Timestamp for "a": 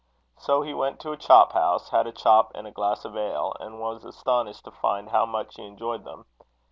1.11-1.15, 2.07-2.11, 2.65-2.71